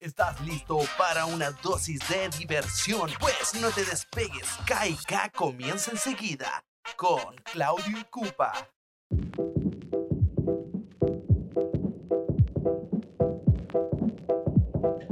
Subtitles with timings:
[0.00, 3.10] ¿Estás listo para una dosis de diversión?
[3.20, 6.64] Pues no te despegues, KK comienza enseguida
[6.96, 8.50] con Claudio y Cupa.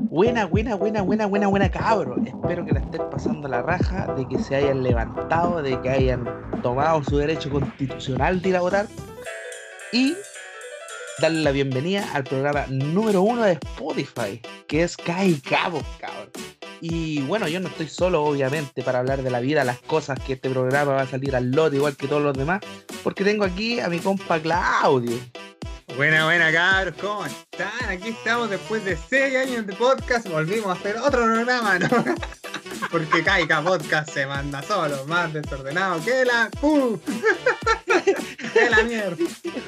[0.09, 2.17] Buena, buena, buena, buena, buena, buena cabro.
[2.25, 6.25] Espero que la estés pasando la raja, de que se hayan levantado, de que hayan
[6.63, 8.87] tomado su derecho constitucional de votar.
[9.93, 10.15] Y
[11.19, 16.31] darle la bienvenida al programa número uno de Spotify, que es Kai Cabo, cabrón.
[16.81, 20.35] Y bueno, yo no estoy solo, obviamente, para hablar de la vida, las cosas que
[20.35, 22.61] este programa va a salir al lote, igual que todos los demás,
[23.03, 25.19] porque tengo aquí a mi compa Claudio.
[25.97, 27.89] Buena, buena, cabros, ¿cómo están?
[27.89, 31.89] Aquí estamos después de seis años de podcast, volvimos a hacer otro programa, ¿no?
[32.93, 36.49] Porque Kaika Podcast se manda solo, más desordenado que la...
[36.63, 36.99] ¡Uh!
[38.53, 39.17] ¡Que la mierda!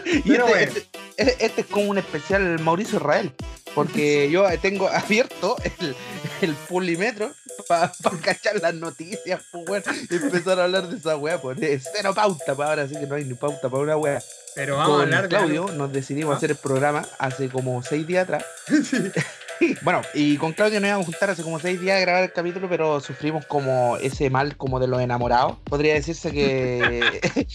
[0.04, 0.82] Y Pero este, bueno.
[1.16, 3.32] este- este- es como un especial Mauricio Israel,
[3.74, 5.94] porque yo tengo abierto el,
[6.42, 7.32] el pulimetro
[7.68, 12.12] para cachar las noticias, pues, y empezar a hablar de esa weá, pues, de cero
[12.14, 14.22] pauta, pues, ahora sí que no hay ni pauta para una weá.
[14.54, 16.36] Pero vamos a Con hablar de Claudio algo- nos decidimos ¿Ah?
[16.38, 18.44] hacer el programa hace como seis días atrás.
[18.90, 19.10] Sí.
[19.82, 22.32] Bueno, y con Claudio nos íbamos a juntar hace como seis días a grabar el
[22.32, 25.56] capítulo, pero sufrimos como ese mal como de los enamorados.
[25.64, 27.00] Podría decirse que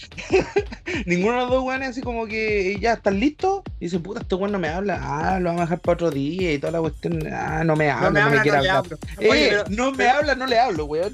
[1.05, 3.61] ninguno de los dos weones así como que ya están listos.
[3.79, 4.99] Y dice, puta, este weón no me habla.
[5.01, 7.19] Ah, lo vamos a dejar para otro día y toda la cuestión.
[7.31, 8.99] Ah, no me habla, No me no me habla, quiere no le hablar.
[9.19, 11.13] Eh, Oye, pero, no me pero- habla, no le hablo, weón.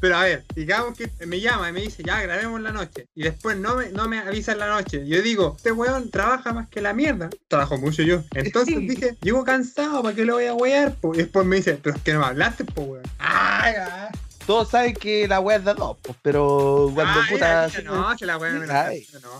[0.00, 3.06] pero a ver, digamos que me llama y me dice, ya, grabemos la noche.
[3.14, 5.06] Y después no me, no me avisa en la noche.
[5.06, 7.28] Yo digo, este weón trabaja más que la mierda.
[7.48, 8.22] Trabajo mucho yo.
[8.34, 10.94] Entonces dije, llego cansado, ¿para qué lo voy a wear?
[11.14, 13.02] Y después me dice, pero es que no me hablaste, po, weón.
[13.18, 14.08] Ay, ay.
[14.46, 17.68] Todos saben que la weá es de dos, pues, pero cuando Ay, puta.
[17.84, 19.30] no, que la weá no me la no.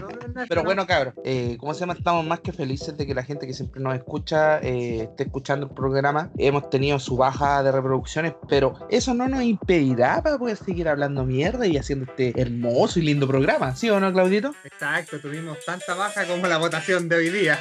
[0.00, 0.64] No, Pero no.
[0.64, 1.94] bueno, cabros, eh, ¿cómo se llama?
[1.94, 5.66] Estamos más que felices de que la gente que siempre nos escucha eh, esté escuchando
[5.66, 6.30] el programa.
[6.38, 11.24] Hemos tenido su baja de reproducciones, pero eso no nos impedirá para poder seguir hablando
[11.24, 13.74] mierda y haciendo este hermoso y lindo programa.
[13.74, 14.54] ¿Sí o no, Claudito?
[14.64, 17.58] Exacto, tuvimos tanta baja como la votación de hoy día.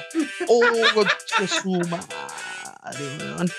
[0.48, 0.62] ¡Oh,
[0.94, 2.06] concha su madre,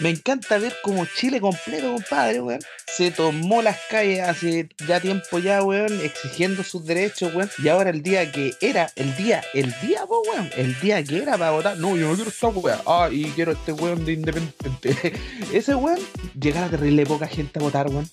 [0.01, 2.61] Me encanta ver como Chile completo, compadre, weón.
[2.87, 7.51] Se tomó las calles hace ya tiempo ya, weón, exigiendo sus derechos, weón.
[7.59, 11.23] Y ahora el día que era, el día, el día, po, weón, el día que
[11.23, 11.77] era para votar.
[11.79, 12.81] No, yo no quiero esta weón.
[12.87, 15.13] Ah, y quiero este weón de independiente.
[15.53, 15.99] Ese weón,
[16.39, 18.09] llegara terrible poca gente a votar, weón.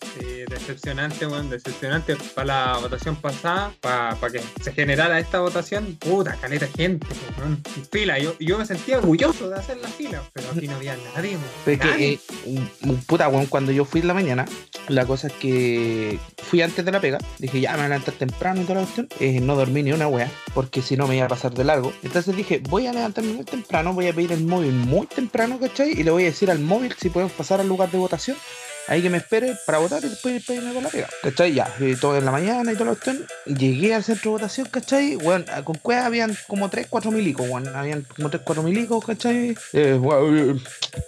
[0.49, 2.15] Decepcionante, weón, decepcionante.
[2.33, 7.61] Para la votación pasada, para que se generara esta votación, puta, caleta gente, weón.
[7.91, 11.31] Fila, yo, yo me sentía orgulloso de hacer la fila, pero aquí no había nadie,
[11.31, 11.43] weón.
[11.65, 12.19] Pero es que, Nadie.
[12.45, 14.45] eh, puta, weón, cuando yo fui en la mañana,
[14.87, 18.13] la cosa es que fui antes de la pega, dije, ya me voy a levantar
[18.15, 21.15] temprano y toda la cuestión, eh, no dormí ni una wea, porque si no me
[21.17, 21.91] iba a pasar de largo.
[22.03, 25.91] Entonces dije, voy a levantarme muy temprano, voy a pedir el móvil muy temprano, ¿cachai?
[25.91, 28.37] Y le voy a decir al móvil si podemos pasar al lugar de votación.
[28.87, 31.09] Ahí que me espere para votar y después después irme para la pega.
[31.23, 31.53] ¿Cachai?
[31.53, 33.25] Ya, y todo en la mañana y toda la cuestión.
[33.45, 35.15] Llegué al centro de votación, ¿cachai?
[35.15, 39.55] Bueno, con cueva habían como 3, 4 milicos, bueno, habían como 3, 4 milicos, ¿cachai?
[39.73, 40.55] Eh, bueno, eh,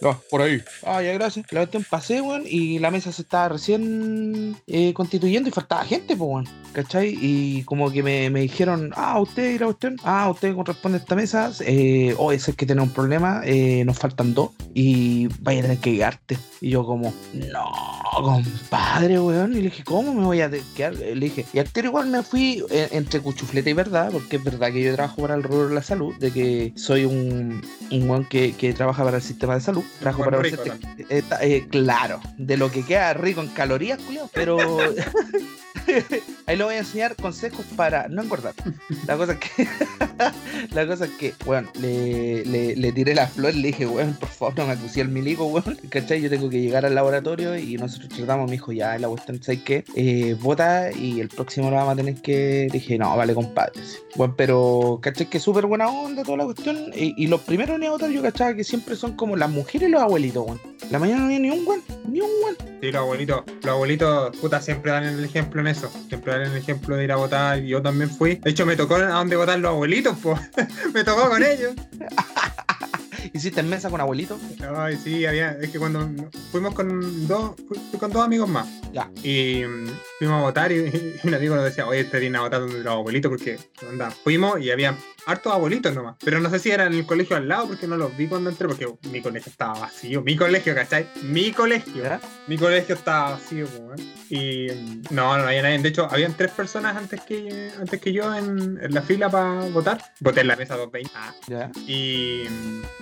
[0.03, 0.61] ah, por ahí.
[0.83, 1.45] Ah, ya, gracias.
[1.51, 6.15] La cuestión pasé, weón, y la mesa se estaba recién eh, constituyendo y faltaba gente,
[6.15, 6.47] pues, weón.
[6.73, 7.17] ¿Cachai?
[7.19, 11.01] Y como que me, me dijeron, ah, usted y la cuestión, ah, usted corresponde a
[11.01, 15.27] esta mesa, eh, oh, ese es que tiene un problema, eh, nos faltan dos y
[15.41, 16.38] vaya a tener que quedarte.
[16.61, 17.66] Y yo como, no,
[18.16, 19.51] compadre, weón.
[19.53, 20.94] Y le dije, ¿cómo me voy a quedar?
[20.95, 24.44] Le dije, y al tiro igual me fui eh, entre cuchufleta y verdad, porque es
[24.44, 27.61] verdad que yo trabajo para el rubro de la salud, de que soy un,
[27.91, 29.83] un weón que, que trabaja para el sistema de salud.
[30.00, 34.00] Trabajo para rico el sistema- eh, eh, claro, de lo que queda rico en calorías,
[34.01, 34.57] culiao, pero
[36.45, 38.53] ahí le voy a enseñar consejos para no engordar.
[39.06, 39.67] La cosa es que,
[40.73, 44.29] la cosa es que, bueno, le, le, le tiré la flor, le dije, weón, por
[44.29, 46.22] favor, no me acusé el milico, weón, ¿cachai?
[46.22, 49.62] Yo tengo que llegar al laboratorio y nosotros tratamos, me dijo, ya, la cuestión, ¿sabes
[49.63, 49.84] qué?
[49.95, 52.68] Eh, vota y el próximo lo vamos a tener que.
[52.72, 53.81] Dije, no, vale, compadre.
[54.16, 55.29] Bueno, pero, ¿cachai?
[55.29, 56.91] Que súper buena onda toda la cuestión.
[56.95, 59.91] Y, y los primeros en votar, yo cachaba que siempre son como las mujeres y
[59.91, 60.59] los abuelitos, weón.
[60.89, 62.56] La mañana no había ni un weón, ni un weón.
[62.81, 65.89] Sí, los abuelitos, los abuelitos, puta, siempre dan el ejemplo en eso.
[66.07, 67.60] Siempre dan el ejemplo de ir a votar.
[67.60, 68.36] Y yo también fui.
[68.36, 70.39] De hecho, me tocó a dónde votar los abuelitos, pues.
[70.94, 71.74] me tocó con ellos.
[73.33, 74.39] ¿Hiciste en mesa con abuelitos?
[74.75, 75.51] Ay, sí, había.
[75.51, 76.09] Es que cuando
[76.51, 77.51] fuimos con dos,
[78.00, 78.68] con dos amigos más.
[78.94, 79.09] Ya.
[79.24, 79.88] Y mm,
[80.19, 80.75] fuimos a votar y,
[81.24, 83.57] y un amigo nos decía, oye, este viene a votar donde los abuelitos porque
[83.89, 84.95] onda, fuimos y había
[85.27, 86.15] hartos abuelitos nomás.
[86.24, 88.50] Pero no sé si era en el colegio al lado porque no los vi cuando
[88.50, 90.21] entré, porque mi colegio estaba vacío.
[90.21, 91.07] Mi colegio, ¿cachai?
[91.21, 92.03] Mi colegio.
[92.47, 93.68] Mi colegio estaba vacío.
[94.29, 94.68] Y
[95.12, 95.79] no, no había nadie.
[95.79, 99.62] De hecho, habían tres personas antes que, antes que yo en, en la fila para
[99.69, 100.01] votar.
[100.21, 101.12] Voté en la mesa 220.
[101.15, 101.71] Ah, ¿Ya?
[101.85, 102.44] y,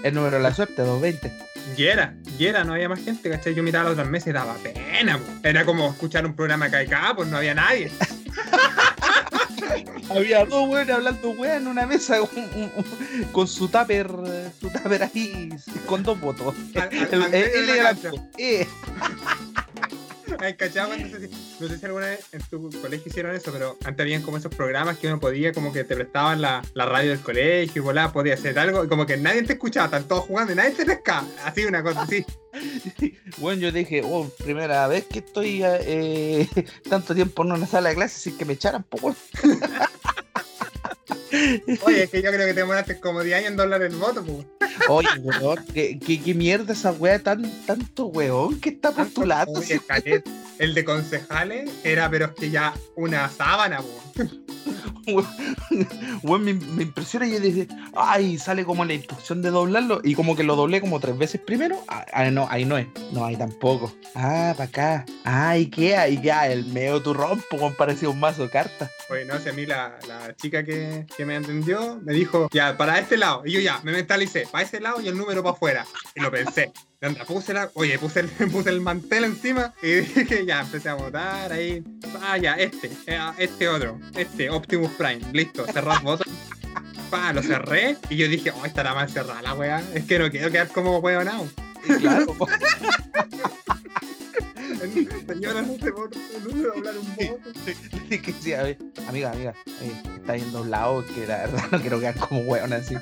[0.04, 1.31] El número de la suerte, 220.
[1.77, 3.54] y era, y era, no había más gente, ¿cachai?
[3.54, 5.19] Yo miraba las otras mesas y daba pena.
[5.44, 7.92] Era como escuchar un programa KK, pues no había nadie.
[10.09, 14.07] Había dos weones hablando weón en una mesa con, un- un- con su tupper,
[14.59, 15.50] su tupper ahí
[15.85, 16.53] con dos votos.
[17.31, 18.67] Él
[20.40, 21.02] Ay, ¿cachai?
[21.02, 24.04] No sé, si, no sé si alguna vez en tu colegio hicieron eso, pero antes
[24.04, 27.22] habían como esos programas que uno podía, como que te prestaban la, la radio del
[27.22, 30.54] colegio y volá, podía hacer algo, y como que nadie te escuchaba, están todos jugando
[30.54, 31.28] y nadie te pescaba.
[31.44, 32.26] Así, una cosa así.
[33.38, 36.48] Bueno, yo dije, oh, primera vez que estoy eh,
[36.90, 39.18] tanto tiempo en una sala de clases sin que me echaran, po, weón.
[41.84, 44.24] Oye, es que yo creo que te demoraste como 10 años en doblar el voto,
[44.24, 44.46] pues.
[44.89, 49.60] Oye, weón, ¿qué, qué, qué mierda esa wea tan, tanto weón que está postulando.
[49.60, 50.27] Oye, Calet,
[50.60, 53.81] el de concejales era, pero es que ya una sábana,
[54.16, 54.30] pues.
[56.24, 60.16] Weón, me, me impresiona y yo dije, ay, sale como la instrucción de doblarlo y
[60.16, 61.83] como que lo doblé como tres veces primero.
[61.88, 62.88] Ah, ah, no, ahí no es.
[63.12, 63.94] No, ahí tampoco.
[64.16, 65.06] Ah, para acá.
[65.24, 65.95] Ah, ¿y qué?
[65.95, 68.89] Ahí ya, el medio turrón, pues parecía un mazo de cartas.
[69.10, 72.75] Oye, no sé, a mí la, la chica que, que me entendió me dijo, ya,
[72.75, 73.44] para este lado.
[73.45, 75.85] Y yo ya, me mentalicé, para ese lado y el número para afuera.
[76.15, 76.71] Y lo pensé.
[77.01, 80.89] Y onda, puse la, oye, puse el, puse el mantel encima y dije, ya, empecé
[80.89, 81.83] a votar ahí.
[82.21, 86.23] Ah, ya, este, eh, este otro, este, Optimus Prime, listo, cerrar voto.
[87.09, 89.83] Pa, lo cerré y yo dije, oh, estará mal cerrada la weá.
[89.94, 91.47] Es que no quiero quedar como weonado.
[92.00, 92.35] Claro.
[95.28, 98.78] Señora, no se vota, no se va a hablar un dije, sí, a ver,
[99.08, 102.96] amiga, amiga, eh, está bien doblado, que la verdad no quiero quedar como weón así.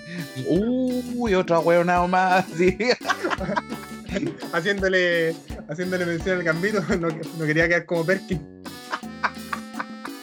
[0.47, 2.77] Uy, otra weonado más, así.
[4.53, 5.35] haciéndole,
[5.69, 8.41] haciéndole mención al gambito, no, no quería quedar como Perkin.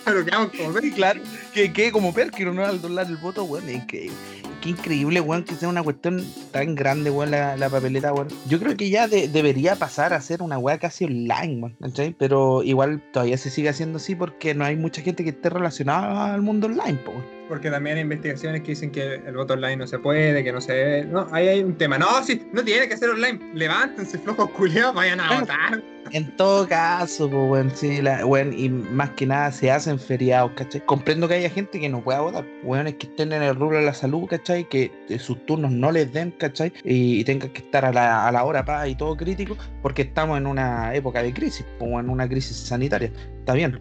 [0.04, 0.92] Pero quedamos como Perkin.
[0.92, 1.20] claro,
[1.52, 2.64] que quede como Perkin, ¿no?
[2.64, 4.16] Al doblar el voto, weón, es increíble.
[4.60, 6.22] Qué increíble, weón, que sea una cuestión
[6.52, 8.28] tan grande, weón, la, la papeleta, weón.
[8.46, 12.14] Yo creo que ya de- debería pasar a ser una weá casi online, weón, ¿cachai?
[12.18, 16.34] Pero igual todavía se sigue haciendo así porque no hay mucha gente que esté relacionada
[16.34, 17.39] al mundo online, po, weón.
[17.50, 20.60] Porque también hay investigaciones que dicen que el voto online no se puede, que no
[20.60, 21.04] se ve.
[21.04, 21.98] No, ahí hay un tema.
[21.98, 23.40] No, sí, no tiene que ser online.
[23.54, 25.40] Levántense, flojos culiados, vayan a Bueno.
[25.40, 25.82] votar.
[26.12, 30.52] En todo caso, pues, weón, sí, la, weón, y más que nada se hacen feriados,
[30.56, 30.80] ¿cachai?
[30.86, 33.84] Comprendo que haya gente que no pueda votar, weones que estén en el rubro de
[33.84, 34.68] la salud, ¿cachai?
[34.68, 36.72] Que sus turnos no les den, ¿cachai?
[36.84, 40.02] Y, y tengan que estar a la, a la hora pa y todo crítico, porque
[40.02, 43.78] estamos en una época de crisis, o en una crisis sanitaria, está bien.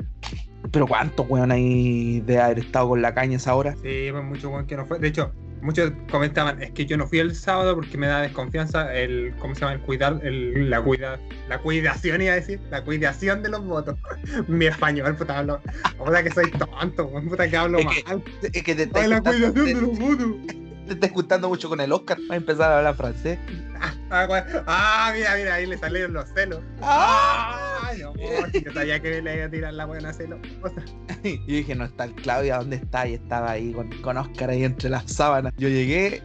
[0.71, 3.73] Pero ¿cuántos weón hay de haber estado con la caña esa hora?
[3.81, 4.99] Sí, pues mucho buen que no fue.
[4.99, 8.93] De hecho, muchos comentaban, es que yo no fui el sábado porque me da desconfianza
[8.93, 9.73] el, ¿cómo se llama?
[9.73, 13.97] El cuidar, el, la cuida, la cuidación iba a decir, la cuidación de los votos.
[14.47, 15.61] Mi español, puta, hablo,
[15.97, 18.23] puta que soy tonto, weón, puta que hablo Es que- mal.
[18.53, 20.27] Es que te Ay, la cuidación de te- los votos.
[20.89, 23.39] Te estás juntando mucho con el Oscar, va a empezar a hablar francés.
[23.79, 23.93] Ah.
[24.11, 26.61] Ah, mira, mira, ahí le salieron los celos.
[26.81, 27.77] ¡Ah!
[27.83, 30.39] Ay, no, yo sabía que le iba a tirar la buena celo.
[30.61, 30.83] O sea,
[31.23, 33.07] Y yo dije, no está el Claudia, ¿dónde está?
[33.07, 35.53] Y estaba ahí con, con Oscar ahí entre las sábanas.
[35.57, 36.23] Yo llegué,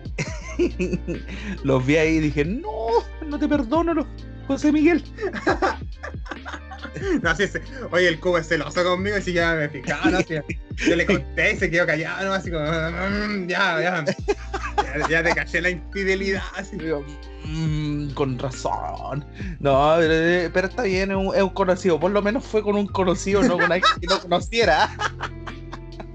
[1.63, 2.89] los vi ahí y dije, no,
[3.27, 4.07] no te perdono, no,
[4.47, 5.03] José Miguel.
[7.23, 7.61] no, así es.
[7.91, 10.21] Oye, el cubo es celoso conmigo y si ya me fijaba, ¿no?
[10.21, 10.35] Si
[10.89, 12.35] yo le conté y se quedó callado, ¿no?
[12.35, 14.05] Así como, "Mm, ya, ya.
[14.05, 16.43] Ya, ya te caché la infidelidad.
[16.57, 16.77] Así.
[16.77, 17.05] Digo,
[17.45, 19.25] "Mm, con razón.
[19.61, 21.99] No, pero, pero está bien, es un, es un conocido.
[21.99, 24.91] Por lo menos fue con un conocido, no con alguien que no conociera.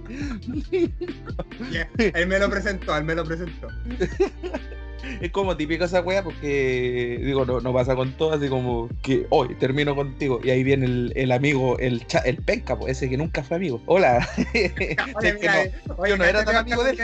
[1.97, 3.67] Él me lo presentó, él me lo presentó.
[5.21, 9.25] Es como típico esa wea porque, digo, no, no pasa con todo, así como que
[9.29, 13.09] hoy termino contigo y ahí viene el, el amigo, el, cha- el penca, pues, ese
[13.09, 13.81] que nunca fue amigo.
[13.85, 14.27] Hola.
[15.15, 16.97] Oye, mira, no, oye, yo no era tan amigo de él.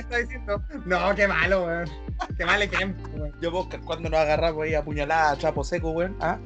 [0.85, 1.89] No, qué malo, weón.
[2.37, 3.33] Qué mal ejemplo, weón.
[3.41, 6.15] Yo vos cuando nos agarramos ahí a puñalada a trapo seco, weón.
[6.19, 6.37] ¿Ah?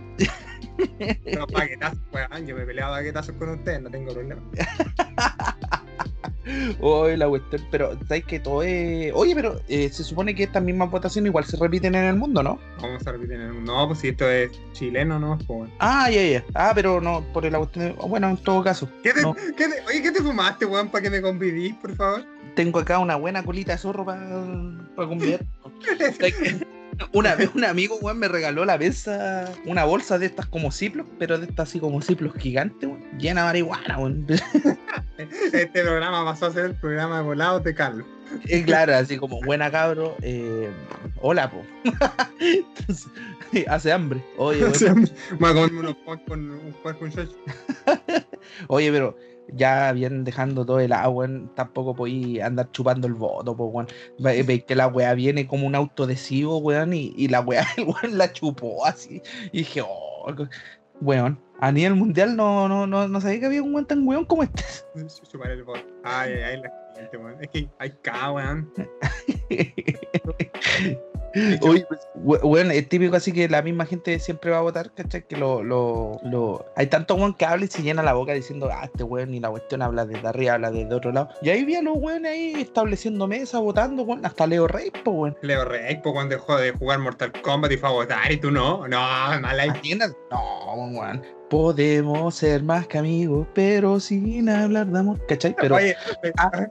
[1.24, 2.48] Pero paquetazos, weón.
[2.48, 4.42] Yo me he peleado a paquetazos con ustedes, no tengo problema.
[6.80, 9.12] Oye, la cuestión, pero sabes que todo es.
[9.14, 12.42] Oye, pero eh, se supone que estas mismas votaciones igual se repiten en el mundo,
[12.44, 12.60] ¿no?
[12.82, 15.38] Vamos a repetir en el No, pues si esto es chileno, ¿no?
[15.48, 15.70] Pues.
[15.80, 16.44] Ah, ya, ya.
[16.54, 17.96] Ah, pero no, por la cuestión.
[18.08, 18.90] Bueno, en todo caso.
[19.04, 19.34] ¿Qué te, No.
[19.36, 22.26] qué te- oye, ¿qué te fumaste, weón, para que me convidís, por favor?
[22.56, 24.20] Tengo acá una buena colita de zorro para
[24.96, 25.46] convidar.
[27.14, 29.10] Una vez un amigo, weón, me regaló la vez
[29.66, 33.04] una bolsa de estas como ciplos, pero de estas así como ciplos gigantes, weón.
[33.18, 34.28] llena de marihuana, weón.
[35.18, 38.08] Este programa pasó a ser el programa de volados de Carlos.
[38.46, 40.70] Y claro, así como, buena cabro, eh,
[41.22, 41.62] hola, po.
[42.40, 43.08] Entonces,
[43.68, 44.24] hace hambre.
[44.38, 46.76] Oye, weón, sea, Voy a comerme unos con un
[48.68, 49.18] oye, pero
[49.54, 53.88] ya bien dejando todo el agua, weón, tampoco podí andar chupando el voto, pues, weón.
[54.20, 57.86] Ve- Veis que la weá viene como un autodesivo, weón, y, y la weá, el
[57.86, 59.22] weón la chupó así.
[59.52, 60.34] Y dije, oh,
[61.02, 64.26] weón, a nivel mundial no, no, no, no sabía que había un weón tan weón
[64.26, 64.64] como este.
[65.32, 65.86] Chupar el bot.
[66.04, 67.38] Ay, ay, ay, la gente, weón.
[67.42, 68.72] Es que hay K, weón.
[71.62, 75.24] Oye, pues, weón, es típico así que la misma gente siempre va a votar, ¿cachai?
[75.28, 76.66] Que lo, lo, lo...
[76.76, 79.40] Hay tanto weón que habla y se llena la boca diciendo, ah, este weón ni
[79.40, 81.30] la cuestión habla desde arriba, habla desde otro lado.
[81.42, 85.16] Y ahí vi a los weones ahí estableciendo mesa, votando, weón, hasta Leo Rey, pues,
[85.16, 85.38] weón.
[85.42, 88.52] Leo Rey, pues cuando dejó de jugar Mortal Kombat y fue a votar y tú
[88.52, 88.88] no.
[88.88, 89.74] No, mala idea.
[89.76, 91.22] Atiendan- No, weón.
[91.50, 95.56] Podemos ser más que amigos, pero sin hablar de amor, ¿cachai?
[95.60, 95.76] Pero...
[95.76, 95.96] Oye,
[96.38, 96.68] Ah,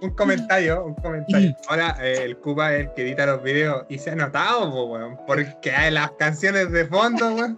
[0.00, 1.54] un comentario, un comentario.
[1.68, 4.84] Ahora eh, el Cuba es el que edita los videos y se ha notado, po,
[4.86, 5.18] weón.
[5.26, 7.56] Porque hay las canciones de fondo, weón.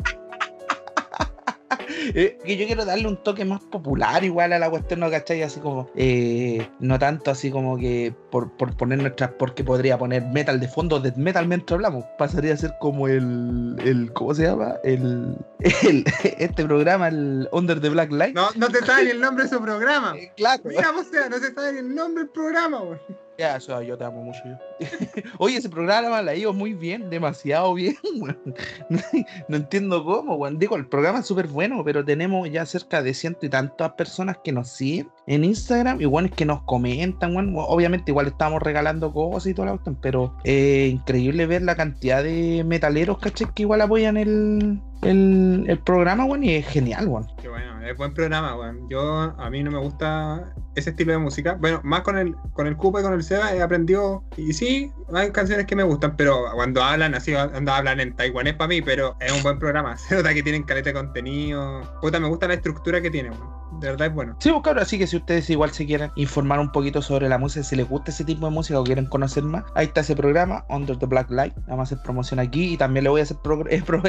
[2.17, 5.11] Eh, que yo quiero darle un toque más popular igual a la cuestión, ¿no?
[5.11, 5.43] ¿cachai?
[5.43, 10.23] Así como, eh, no tanto así como que por, por poner nuestras, porque podría poner
[10.27, 14.45] metal de fondo, de metal mientras hablamos, pasaría a ser como el, el ¿cómo se
[14.45, 14.75] llama?
[14.85, 15.37] El,
[15.83, 16.05] el
[16.39, 18.35] este programa, el Under the Black Light.
[18.35, 20.15] No, no te sabe ni el nombre de su programa.
[20.17, 20.63] Eh, claro.
[20.65, 23.24] Mira, o sea, no se sabe ni el nombre del programa, weón.
[23.37, 24.41] Ya, o sea, yo te amo mucho.
[25.39, 27.97] Oye, ese programa la ido muy bien, demasiado bien,
[29.49, 30.59] no entiendo cómo, weón.
[30.59, 34.39] Digo, el programa es súper bueno, pero tenemos ya cerca de ciento y tantas personas
[34.45, 37.55] que nos siguen en Instagram y weones que nos comentan, weón.
[37.57, 42.23] Obviamente igual estamos regalando cosas y toda la cuestión, pero es increíble ver la cantidad
[42.23, 43.49] de metaleros, ¿cachai?
[43.55, 47.27] Que igual apoyan el, el, programa, weón, y es genial, weón.
[47.41, 48.89] Qué bueno, es buen programa, weón.
[48.89, 51.57] Yo, a mí no me gusta ese estilo de música.
[51.59, 54.25] Bueno, más con el, con el Cupa y con el Seba he aprendido.
[54.37, 58.55] Y sí, hay canciones que me gustan, pero cuando hablan así, cuando hablan en taiwanés
[58.55, 59.97] para mí, pero es un buen programa.
[59.97, 61.81] Se nota que tienen caleta de contenido.
[62.01, 63.64] Puta, me gusta la estructura que tiene, weón.
[63.81, 64.37] De verdad es bueno.
[64.41, 67.39] Sí, pues claro, así que si ustedes igual se quieren informar un poquito sobre la
[67.39, 70.17] música, si les gusta ese tipo de música o quieren conocer más, ahí está ese
[70.17, 71.55] programa, Under the Black Light.
[71.67, 74.03] Vamos a hacer promoción aquí y también le voy a hacer pro- eh, pro-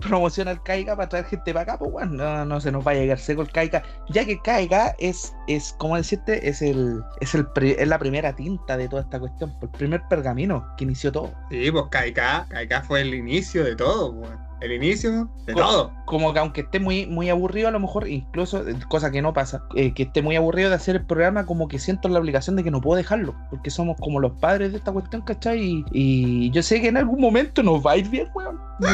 [0.00, 2.92] promoción al Caiga para traer gente para acá, pues bueno, no, no se nos va
[2.92, 7.34] a llegar seco el Caiga, ya que Caiga es, es como decirte, es el, es
[7.34, 11.32] el es la primera tinta de toda esta cuestión, el primer pergamino que inició todo.
[11.50, 14.45] Sí, pues KK, KK fue el inicio de todo, weón.
[14.60, 15.92] El inicio de todo.
[16.06, 19.32] como que aunque esté muy, muy aburrido, a lo mejor, incluso, eh, cosa que no
[19.34, 22.56] pasa, eh, que esté muy aburrido de hacer el programa, como que siento la obligación
[22.56, 25.60] de que no puedo dejarlo, porque somos como los padres de esta cuestión, ¿cachai?
[25.62, 28.58] Y, y yo sé que en algún momento nos va a ir bien, weón.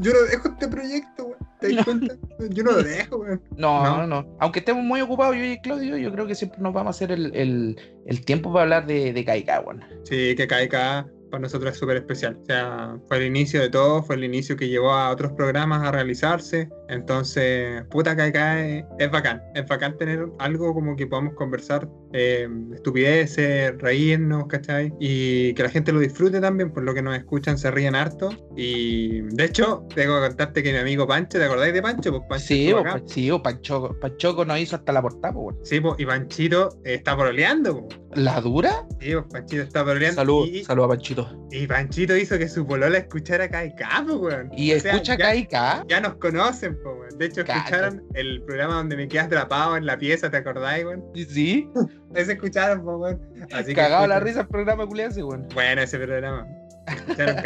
[0.00, 1.38] Yo no dejo este proyecto, weón.
[1.60, 2.14] ¿Te das cuenta?
[2.50, 3.42] Yo no lo dejo, weón.
[3.56, 3.96] No, No.
[3.98, 4.36] no, no.
[4.40, 7.12] Aunque estemos muy ocupados, yo y Claudio, yo creo que siempre nos vamos a hacer
[7.12, 7.76] el, el,
[8.06, 9.82] el tiempo para hablar de, de Kaika, weón.
[10.04, 12.38] Sí, que KK para nosotros es súper especial.
[12.40, 15.82] O sea, fue el inicio de todo, fue el inicio que llevó a otros programas
[15.82, 16.70] a realizarse.
[16.88, 19.42] Entonces, puta KK es, es bacán.
[19.54, 24.92] Es bacán tener algo como que podamos conversar eh, estupideces, reírnos, ¿cachai?
[25.00, 28.30] Y que la gente lo disfrute también, por lo que nos escuchan, se ríen harto.
[28.56, 32.10] Y de hecho, tengo que contarte que mi amigo Pancho, ¿te acordáis de Pancho?
[32.12, 33.00] Pues Pancho Sí, estuvo bo, acá.
[33.00, 35.58] pa- sí, bo, Panchoco, Panchoco nos hizo hasta la portada, po, weón.
[35.64, 37.98] Sí, pues, y Panchito está proleando, pues.
[38.14, 38.86] ¿La dura?
[39.00, 40.14] Sí, pues Panchito está proleando.
[40.20, 41.46] Salud, y, salud a Panchito.
[41.50, 44.50] y Panchito hizo que su polola escuchara KK, pues, weón.
[44.56, 45.84] Y O sea, escucha ya- Kaika.
[45.88, 47.18] Ya nos conocen, po, weón.
[47.18, 51.04] De hecho, escucharon el programa donde me quedé atrapado en la pieza, ¿te acordáis, weón?
[51.14, 51.68] Sí,
[52.14, 53.20] Ese escucharon, po, weón.
[53.52, 54.28] Así que cagado la escuchen.
[54.28, 55.48] risa el programa culiado weón.
[55.54, 56.46] Bueno, ese programa.
[56.86, 57.36] Escucharon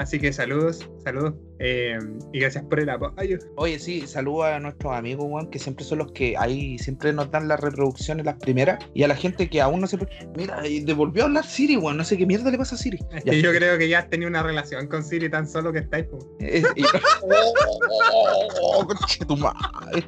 [0.00, 1.34] así que saludos, saludos.
[1.58, 1.98] Eh,
[2.32, 3.38] y gracias por el apoyo.
[3.56, 7.30] Oye, sí, saludos a nuestros amigos, weón, que siempre son los que ahí siempre nos
[7.30, 9.98] dan las reproducciones, las primeras, y a la gente que aún no se.
[10.36, 12.98] Mira, devolvió a hablar Siri, weón, no sé qué mierda le pasa a Siri.
[13.12, 15.80] Es que yo creo que ya has tenido una relación con Siri tan solo que
[15.80, 16.06] estáis,
[19.38, 20.06] madre.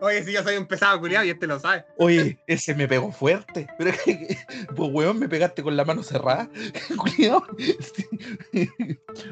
[0.00, 1.84] Oye, si yo soy un pesado culiado y este lo sabe.
[1.98, 3.66] Oye, ese me pegó fuerte.
[3.78, 4.36] Pero es que,
[4.74, 6.48] pues, weón, me pegaste con la mano cerrada.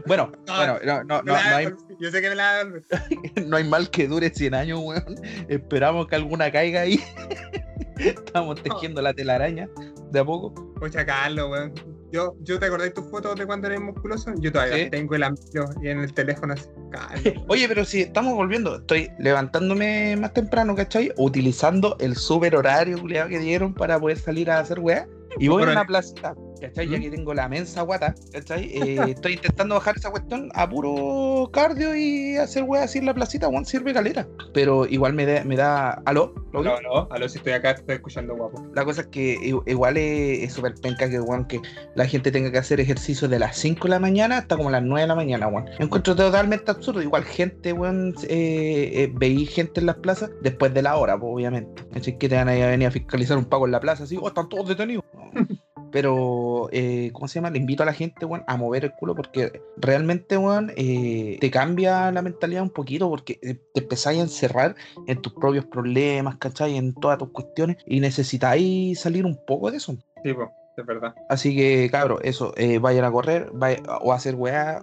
[0.06, 1.68] Bueno, bueno, no, no, no, a hay.
[1.98, 2.64] Yo sé que me la a
[3.46, 5.16] no hay mal que dure 100 años, weón.
[5.48, 7.00] Esperamos que alguna caiga ahí.
[7.98, 9.68] Estamos tejiendo la telaraña
[10.10, 10.54] de a poco.
[10.74, 11.72] Pucha, Carlos, weón.
[12.12, 14.32] Yo, yo te acordás tus fotos de cuando eres musculoso.
[14.38, 14.90] Yo todavía Sí.
[14.90, 16.66] tengo el amigo y en el teléfono así.
[16.90, 17.34] Carlos.
[17.48, 21.12] Oye, pero si estamos volviendo, estoy levantándome más temprano, ¿cachai?
[21.16, 22.96] Utilizando el super horario
[23.28, 25.06] que dieron para poder salir a hacer weá.
[25.38, 25.78] Y voy a Órale.
[25.78, 26.34] una placita.
[26.60, 26.88] ¿Cachai?
[26.88, 28.70] Ya que tengo la mensa guata, ¿cachai?
[28.80, 33.14] Eh, estoy intentando bajar esa cuestión a puro cardio y hacer weá así en la
[33.14, 34.26] placita, weón, sirve calera.
[34.54, 35.90] Pero igual me da, me da.
[36.06, 36.34] ¿Aló?
[36.52, 38.66] ¿Lo No, no, aló, si estoy acá, te estoy escuchando guapo.
[38.74, 41.60] La cosa es que igual es súper penca que, que
[41.94, 44.82] la gente tenga que hacer ejercicio de las 5 de la mañana hasta como las
[44.82, 45.66] 9 de la mañana, weón.
[45.78, 47.02] Encuentro totalmente absurdo.
[47.02, 51.32] Igual gente, weón, eh, eh, veí gente en las plazas después de la hora, pues,
[51.32, 51.82] obviamente.
[51.94, 54.04] Así que te van a ir a venir a fiscalizar un pago en la plaza,
[54.04, 55.04] así, oh, están todos detenidos.
[55.14, 55.46] No.
[55.92, 57.50] Pero, eh, ¿cómo se llama?
[57.50, 61.50] Le invito a la gente, weón, a mover el culo porque realmente, weón, eh, te
[61.50, 66.36] cambia la mentalidad un poquito porque eh, te empezáis a encerrar en tus propios problemas,
[66.36, 66.76] ¿cachai?
[66.76, 69.96] En todas tus cuestiones y necesitáis salir un poco de eso.
[70.22, 71.14] Sí, pues, es verdad.
[71.28, 74.82] Así que, cabros, eso, eh, vayan a correr vaya- o a hacer weá,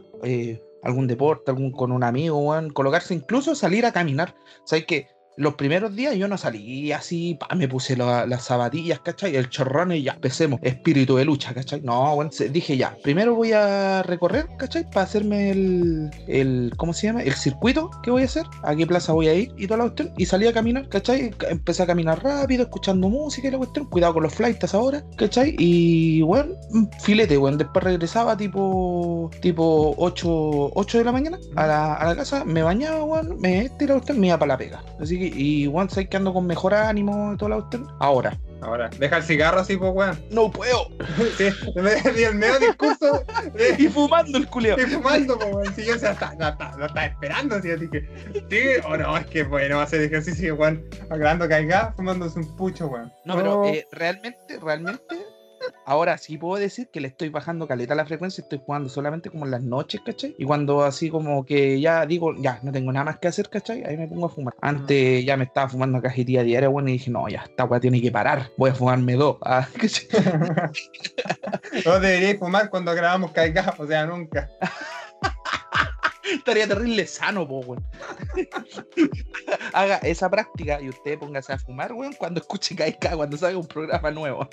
[0.83, 4.35] algún deporte, algún con un amigo, weón, colocarse, incluso salir a caminar.
[4.65, 8.99] Sabes que los primeros días yo no salí así, pa, me puse la- las zapatillas,
[8.99, 9.35] ¿cachai?
[9.35, 11.81] El chorrón y ya empecemos, espíritu de lucha, ¿cachai?
[11.81, 14.83] No, bueno, dije ya, primero voy a recorrer, ¿cachai?
[14.89, 17.21] Para hacerme el, el, ¿cómo se llama?
[17.23, 19.83] El circuito que voy a hacer, a qué plaza voy a ir y toda la
[19.85, 20.11] cuestión.
[20.17, 21.29] Y salí a caminar, ¿cachai?
[21.31, 25.03] Ca- Empecé a caminar rápido, escuchando música y la cuestión, cuidado con los flights ahora,
[25.17, 25.55] ¿cachai?
[25.59, 30.27] Y bueno, un filete, bueno, después regresaba tipo, tipo 8,
[30.73, 33.93] 8 de la mañana a la, a la casa, me bañaba, weón, me este la
[33.93, 34.83] cuestión, me iba para la pega.
[34.99, 37.87] Así que, y weón, sabes que ando con mejor ánimo y toda la cuestión.
[37.99, 40.19] Ahora, Ahora, deja el cigarro así, pues, weón.
[40.31, 40.87] no puedo.
[41.37, 41.49] Sí,
[42.17, 44.75] y el medio discurso de, Y fumando el culeo.
[44.79, 45.75] y fumando, pues, weón.
[45.75, 48.01] Sí, yo se está, lo, está, lo está esperando, así, así que.
[48.49, 50.83] Sí, o no, es que bueno, hacer ejercicio, weón.
[51.09, 53.11] Hablando caiga, fumándose un pucho, weón.
[53.25, 55.15] No, pero Oh, eh, realmente, realmente,
[55.85, 59.45] ahora sí puedo decir que le estoy bajando caleta la frecuencia, estoy jugando solamente como
[59.45, 60.35] en las noches, ¿cachai?
[60.37, 63.83] Y cuando así como que ya digo, ya, no tengo nada más que hacer, ¿cachai?
[63.83, 64.53] Ahí me pongo a fumar.
[64.61, 68.01] Antes ya me estaba fumando cajetilla diaria, bueno, y dije, no, ya, esta weá tiene
[68.01, 69.37] que parar, voy a fumarme dos.
[69.49, 69.65] Ah,
[71.85, 74.49] no deberíais fumar cuando grabamos caiga, o sea, nunca.
[76.47, 77.85] Estaría terrible sano, po, weón.
[79.73, 83.67] Haga esa práctica y usted póngase a fumar, weón, cuando escuche KK, cuando salga un
[83.67, 84.47] programa nuevo.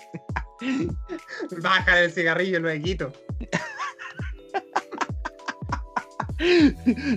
[1.63, 3.13] Baja el cigarrillo luego.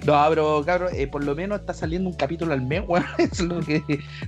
[0.06, 3.06] No, pero cabrón, eh, por lo menos está saliendo un capítulo al mes, weón.
[3.18, 3.82] Es lo que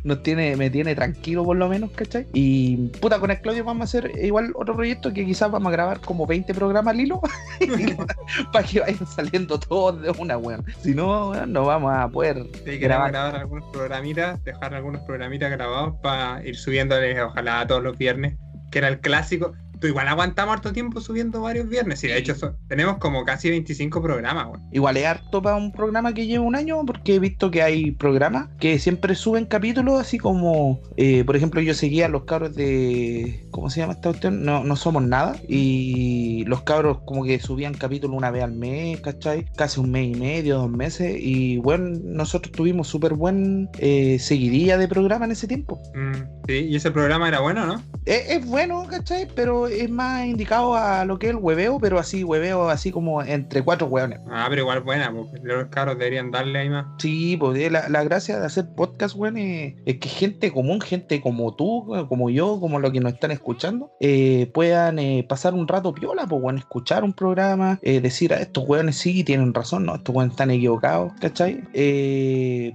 [0.03, 2.27] nos tiene, me tiene tranquilo, por lo menos, ¿cachai?
[2.33, 5.71] Y puta, con el Claudio vamos a hacer igual otro proyecto que quizás vamos a
[5.71, 7.21] grabar como 20 programas al hilo
[8.51, 10.65] para que vayan saliendo todos de una, weón.
[10.81, 13.11] Si no, weón, no vamos a poder Sí, queremos grabar.
[13.11, 18.35] grabar algunos programitas, dejar algunos programitas grabados para ir subiéndoles, ojalá todos los viernes,
[18.71, 19.53] que era el clásico.
[19.79, 21.99] Tú igual aguantamos harto tiempo subiendo varios viernes.
[21.99, 22.35] Sí, de hecho
[22.67, 24.47] tenemos como casi 25 programas.
[24.71, 27.91] Igual es harto para un programa que lleva un año, porque he visto que hay
[27.91, 32.55] programas que siempre suben capítulos, así como, eh, por ejemplo, yo seguía a los cabros
[32.55, 33.47] de.
[33.51, 34.43] ¿Cómo se llama esta cuestión?
[34.43, 35.37] No, no somos nada.
[35.47, 39.45] Y los cabros, como que subían capítulos una vez al mes, ¿cachai?
[39.55, 41.15] Casi un mes y medio, dos meses.
[41.19, 45.81] Y bueno, nosotros tuvimos súper buen eh, seguidilla de programa en ese tiempo.
[45.95, 47.83] Mm, sí, y ese programa era bueno, ¿no?
[48.05, 49.27] Es, es bueno, ¿cachai?
[49.35, 53.21] Pero es más indicado a lo que es el hueveo, pero así, hueveo, así como
[53.21, 54.19] entre cuatro hueones.
[54.31, 56.87] Ah, pero igual buena, porque los cabros deberían darle ahí más.
[56.97, 60.81] Sí, pues eh, la, la gracia de hacer podcast, weón, es, es que gente común,
[60.81, 65.53] gente como tú, como yo, como los que nos están escuchando, eh, puedan eh, pasar
[65.53, 69.53] un rato piola, pues, weón, escuchar un programa, eh, decir a estos weones sí tienen
[69.53, 71.61] razón, no, estos weones están equivocados, ¿cachai?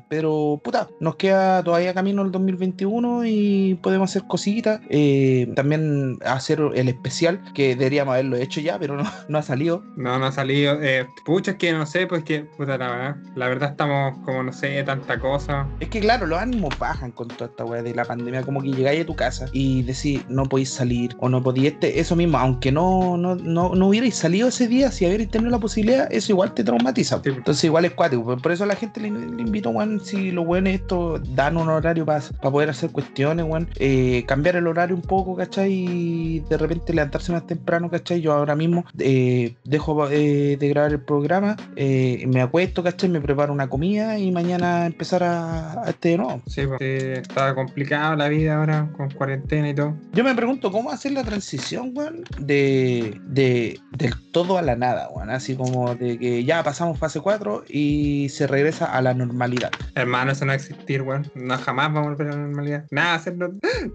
[0.08, 4.81] Pero, puta, nos queda todavía camino el 2021 y podemos hacer cositas.
[4.90, 9.83] eh, también hacer el especial, que deberíamos haberlo hecho ya, pero no, no ha salido.
[9.96, 10.79] No, no ha salido.
[10.83, 14.42] Eh, pucha, es que no sé, pues que, puta, la verdad, la verdad estamos como,
[14.42, 15.66] no sé, tanta cosa.
[15.81, 18.68] Es que claro, los ánimos bajan con toda esta weá de la pandemia, como que
[18.72, 22.37] llegáis a tu casa y decís, no podéis salir o no podéis, este, eso mismo,
[22.38, 26.33] aunque no, no, no, no hubierais salido ese día, si hubierais tenido la posibilidad, eso
[26.33, 27.20] igual te traumatiza.
[27.22, 27.31] Sí.
[27.31, 30.44] Entonces igual es cuático, por- eso a la gente le, le invito, weón, si los
[30.46, 35.03] weones esto dan un horario para poder hacer cuestiones, weón, eh, cambiar el horario un
[35.03, 35.73] poco, ¿cachai?
[35.73, 38.21] Y de repente levantarse más temprano, ¿cachai?
[38.21, 43.09] Yo ahora mismo eh, dejo eh, de grabar el programa, me acuesto, ¿cachai?
[43.09, 46.43] Me preparo una comida y mañana empezar a, a este de nuevo.
[46.47, 49.95] Sí, sí, está complicada la vida ahora con cuarentena y todo.
[50.12, 55.09] Yo me pregunto cómo hacer la transición, weón, de, de del todo a la nada,
[55.11, 55.31] weón.
[55.31, 59.71] Así como de que ya pasamos fase 4 y se regresa a la normalidad.
[59.95, 61.31] Hermano, eso no va a existir, weón.
[61.35, 62.85] No jamás vamos a volver a la normalidad.
[62.90, 63.43] Nada, hacerlo.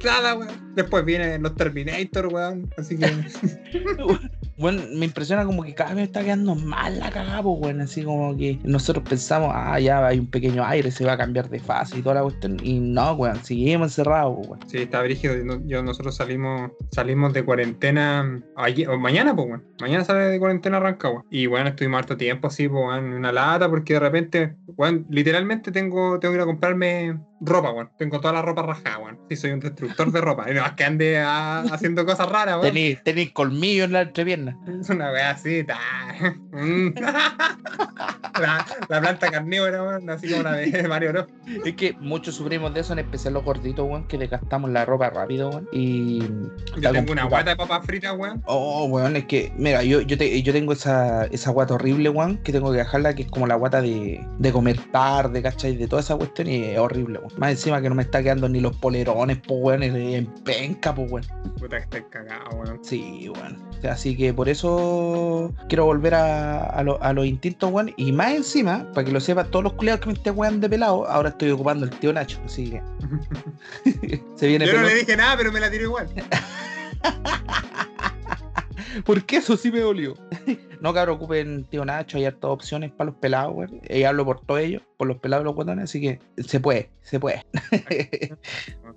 [0.04, 0.76] Nada, weón.
[0.76, 2.70] Después vienen los Terminator, weón.
[2.78, 3.10] Así que.
[4.60, 7.80] Bueno, me impresiona como que cada vez está quedando mal la cagada, pues, weón.
[7.80, 11.50] Así como que nosotros pensamos, ah, ya hay un pequeño aire, se va a cambiar
[11.50, 12.58] de fase y toda la cuestión.
[12.62, 14.70] Y no, weón, seguimos encerrados, pues, weón.
[14.70, 15.62] Sí, está brígido.
[15.66, 19.64] Yo, nosotros salimos salimos de cuarentena ayer, o mañana, pues, weón.
[19.80, 21.24] Mañana sale de cuarentena Rancagua.
[21.30, 25.06] Y, bueno, estuvimos harto tiempo así, pues, weón, en una lata, porque de repente, weón,
[25.10, 27.90] literalmente tengo, tengo que ir a comprarme ropa, weón.
[27.98, 29.20] Tengo toda la ropa rajada, weón.
[29.30, 30.50] Sí, soy un destructor de ropa.
[30.50, 32.68] Y no es que ande ah, haciendo cosas raras, weón.
[32.68, 34.58] Tenéis tenéis colmillo en la entrepierna.
[34.80, 35.80] Es una wea así, ta.
[36.52, 36.90] Mm.
[38.40, 41.28] la, la planta carnívora, weón, así como la de Mario Bros.
[41.66, 45.10] Es que muchos sufrimos de eso, en especial los gorditos, weón, que desgastamos la ropa
[45.10, 45.68] rápido, weón.
[45.72, 46.20] Y.
[46.80, 48.42] Yo tengo una guata de papas fritas, weón.
[48.46, 52.38] Oh, weón, es que, mira, yo, yo, te- yo tengo esa, esa guata horrible, weón,
[52.40, 55.76] que tengo que dejarla, que es como la guata de, de comer tarde, ¿cachai?
[55.76, 57.29] De toda esa cuestión y es horrible, weón.
[57.38, 61.12] Más encima que no me está quedando ni los polerones, pues, weón, en penca, pues,
[61.12, 61.26] weón.
[61.60, 62.80] Puta que estoy cagado, weón.
[62.84, 63.58] Sí, weón.
[63.90, 67.94] Así que por eso quiero volver a, a, lo- a los instintos, weón.
[67.98, 70.70] Y más encima, para que lo sepa, todos los culiados que me estén weón de
[70.70, 72.82] pelado, ahora estoy ocupando el tío Nacho, así que.
[74.36, 74.94] Se viene Yo no pelón.
[74.94, 76.08] le dije nada, pero me la tiré igual.
[79.06, 80.16] Porque eso sí me dolió.
[80.82, 83.80] no, cabrón, ocupen tío Nacho, hay hartas opciones para los pelados, weón.
[83.88, 86.90] Y hablo por todos ellos, por los pelados y los guatones, así que se puede,
[87.02, 87.42] se puede.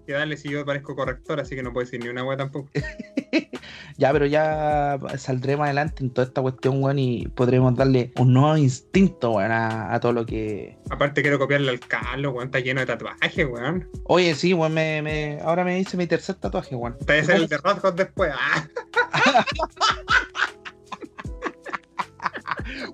[0.05, 2.69] Que dale, si yo parezco corrector, así que no puedo decir ni una wea tampoco.
[3.99, 8.57] ya, pero ya saldremos adelante en toda esta cuestión, weón, y podremos darle un nuevo
[8.57, 10.77] instinto, weón, a, a todo lo que.
[10.91, 13.89] Aparte quiero copiarle al Carlos, weón, está lleno de tatuajes, weón.
[14.07, 16.99] Oye, sí, weón, me, me- ahora me hice mi tercer tatuaje, weón.
[17.07, 18.33] Te ser el de Rothkot después.
[18.37, 18.67] Ah.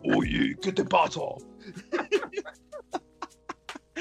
[0.14, 1.20] Oye, ¿qué te pasa?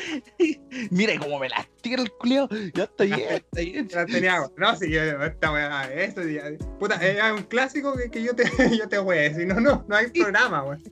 [0.92, 2.50] Mira cómo me la tira el culiao.
[2.74, 3.88] Ya está bien, está bien.
[3.88, 6.44] Tenía, no, si yo, esta weá, esto, ya,
[6.80, 8.44] puta, es un clásico que, que yo te,
[8.78, 10.84] yo te voy a decir, no, no, no hay programa, weón.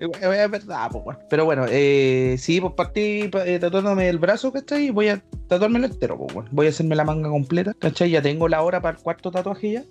[0.00, 1.16] Es es verdad, pues.
[1.30, 4.90] Pero bueno, eh, sí, pues partí eh, tatuándome el brazo, ¿cachai?
[4.90, 6.48] Voy a tatuármelo entero, pues, weón.
[6.52, 8.10] Voy a hacerme la manga completa, ¿cachai?
[8.10, 9.84] Ya tengo la hora para el cuarto tatuaje ya.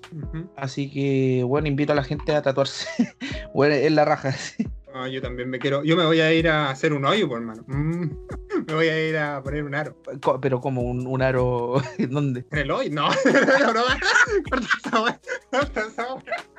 [0.56, 2.88] Así que, bueno, invito a la gente a tatuarse.
[3.54, 4.36] bueno, en la raja,
[4.94, 7.40] No, yo también me quiero, yo me voy a ir a hacer un hoyo, por
[7.40, 7.64] hermano.
[7.68, 8.10] Mm,
[8.68, 9.96] Me voy a ir a poner un aro.
[10.42, 11.82] Pero como un, un aro.
[11.98, 12.46] ¿Dónde?
[12.52, 12.90] ¿En el hoyo?
[12.92, 13.10] No,
[13.64, 13.84] no, no.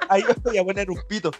[0.08, 1.30] Ahí voy a poner un pito.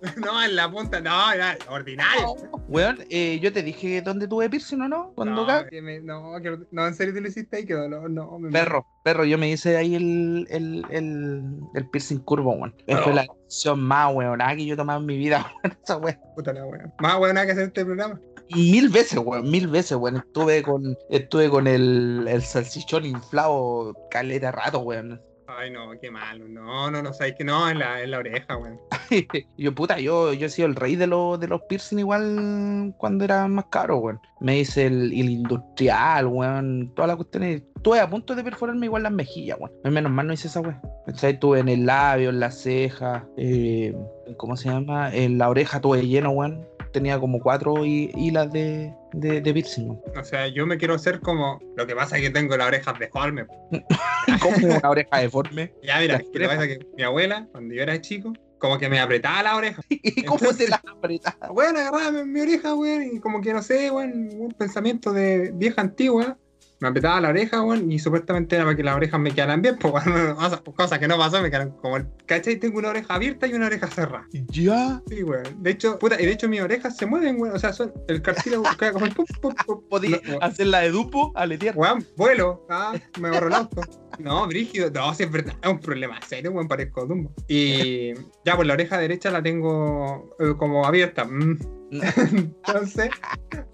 [0.24, 2.34] No, en la punta, no, ya, ordinario.
[2.68, 5.12] Weón, eh, yo te dije dónde tuve piercing o no.
[5.14, 7.88] Cuando No, ca- que me- no, que- no, en serio te lo hiciste ahí, quedó,
[7.88, 8.38] no, no.
[8.38, 11.42] me- Perro, perro, yo me hice ahí el, el, el,
[11.74, 12.74] el piercing curvo, weón.
[12.86, 15.78] Esa Fue la decisión más weonada que yo he tomado en mi vida, weón.
[15.82, 16.18] Esa weón.
[16.36, 16.92] Puta la weá.
[17.00, 18.20] Más weá nada que hacer este programa.
[18.50, 20.16] Mil veces, weón, mil veces, weón.
[20.16, 25.20] Estuve con, estuve con el, el salchichón inflado caleta rato, weón.
[25.58, 26.46] Ay, no, qué malo.
[26.46, 28.78] No, no, no, sabes que no, en la, en la oreja, weón.
[29.58, 33.24] yo, puta, yo, yo he sido el rey de, los de los piercing igual cuando
[33.24, 34.20] era más caro, weón.
[34.40, 36.92] Me hice el, industrial, weón.
[36.94, 37.62] Todas las cuestiones.
[37.74, 39.72] Estuve a punto de perforarme igual las mejillas, weón.
[39.92, 40.80] Menos mal no hice esa weón.
[41.08, 43.96] Estuve en el labio, en la ceja, eh,
[44.36, 45.12] ¿cómo se llama?
[45.12, 46.64] En la oreja tuve lleno, weón.
[46.92, 49.90] Tenía como cuatro hi- hilas de, de, de piercing.
[50.18, 51.60] O sea, yo me quiero hacer como.
[51.76, 53.46] Lo que pasa es que tengo las orejas deformes.
[54.42, 55.72] Como una oreja deforme.
[55.82, 58.88] Ya, mira, lo que pasa es que mi abuela, cuando yo era chico, como que
[58.88, 59.80] me apretaba la oreja.
[59.88, 61.34] ¿Y cómo te la apretas?
[61.50, 65.50] Weón, agarraba mi, mi oreja, weón, y como que no sé, weón, un pensamiento de
[65.54, 66.36] vieja antigua.
[66.80, 69.76] Me apretaba la oreja, weón, y supuestamente era para que las orejas me quedaran bien,
[69.80, 72.06] pues, weón, cosa, cosa que no pasó, me quedaron como el.
[72.26, 72.56] ¿Cachai?
[72.56, 74.26] Tengo una oreja abierta y una oreja cerrada.
[74.48, 75.02] Ya.
[75.08, 75.62] Sí, weón.
[75.62, 77.56] De hecho, puta, y de hecho mis orejas se mueven, weón.
[77.56, 79.80] O sea, son el cartílago queda como el pum, pum, pum.
[79.88, 81.76] Podía No, hacer la de dupo, aletear.
[81.76, 82.64] Weón, vuelo.
[82.70, 83.80] Ah, me borró el auto.
[84.18, 84.90] No, brígido.
[84.90, 85.54] No, sí es verdad.
[85.62, 87.32] Es un problema serio, weón, parezco Dumbo.
[87.48, 88.14] Y
[88.44, 91.24] ya, pues la oreja derecha la tengo eh, como abierta.
[91.24, 91.77] Mm.
[91.90, 93.10] Entonces,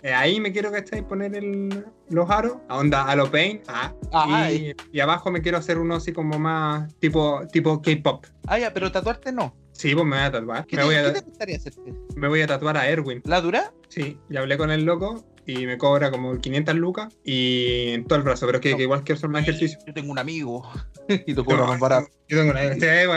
[0.03, 1.07] eh, ahí me quiero, ¿cachai?
[1.07, 2.59] Poner el, los aros.
[2.68, 3.62] A onda, a lo paint.
[3.68, 8.27] Ah, Ah, y, y abajo me quiero hacer uno así como más tipo, tipo K-pop.
[8.46, 9.57] Ah, ya, pero tatuarte no.
[9.72, 10.66] Sí, pues me voy a tatuar.
[10.66, 11.94] ¿Qué, Me te, voy qué a, te gustaría hacerte?
[12.14, 13.22] me voy a tatuar a Erwin.
[13.24, 13.72] ¿La dura?
[13.88, 18.18] Sí, ya hablé con el loco y me cobra como 500 lucas y en todo
[18.18, 19.79] el brazo, pero que, que igual quiero hacer más ejercicio.
[19.87, 20.62] Yo tengo un amigo
[21.09, 22.09] y te cobro más barato.
[22.29, 23.09] Yo tengo sí, eh,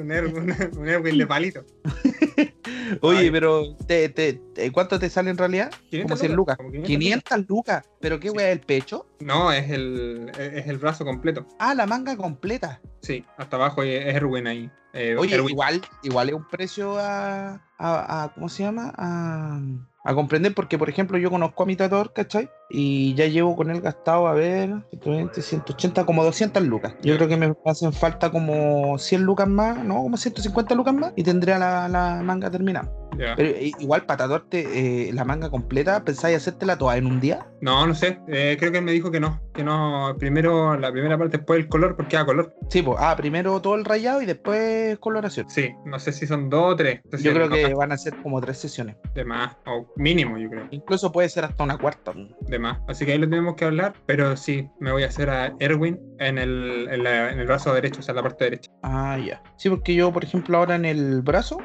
[0.00, 1.64] un, Erwin, un Erwin de palito.
[3.00, 3.30] Oye, Ay.
[3.30, 5.70] pero te, te, te- ¿cuánto te sale en realidad?
[5.90, 6.56] 500 Como 100 lucas.
[6.56, 7.84] como 500 500 lucas.
[8.00, 8.36] ¿Pero qué Sí.
[8.36, 9.06] wea el pecho?
[9.20, 11.46] No, es el, es el brazo completo.
[11.58, 12.80] Ah, la manga completa.
[13.02, 14.70] Sí, hasta abajo es Erwin ahí.
[14.92, 15.50] Eh, Oye, Erwin.
[15.50, 18.92] igual, igual es un precio a, a, a- ¿cómo se llama?
[18.96, 19.60] A,
[20.04, 22.48] a comprender, porque por ejemplo yo conozco a mi tatuador, ¿cachai?
[22.68, 26.94] Y ya llevo con él gastado, a ver, 120, 180, como 200 lucas.
[27.02, 31.12] Yo creo que me hacen falta como 100 lucas más, no, como 150 lucas más,
[31.16, 32.90] y tendría la, la manga terminada.
[33.16, 37.46] Pero eh, igual para tatuarte eh, la manga completa, ¿pensáis hacértela toda en un día?
[37.62, 38.20] No, no sé.
[38.28, 39.40] eh, creo que él me dijo que no.
[39.54, 40.14] Que no.
[40.18, 42.54] Primero la primera parte, después el color, porque queda color.
[42.68, 45.48] Sí, pues, ah, primero todo el rayado y después coloración.
[45.48, 46.96] Sí, no sé si son dos o tres.
[47.04, 48.96] Entonces, Yo creo no, que van a ser como tres sesiones.
[49.14, 49.56] De más.
[49.64, 50.68] O mínimo, yo creo.
[50.70, 52.12] Incluso puede ser hasta una cuarta.
[52.40, 52.55] De
[52.86, 53.94] Así que ahí lo tenemos que hablar.
[54.06, 58.22] Pero sí, me voy a hacer a Erwin en el, brazo derecho, o sea, la
[58.22, 58.70] parte derecha.
[58.82, 59.42] Ah, ya.
[59.56, 61.58] Sí, porque yo, por ejemplo, ahora en el brazo,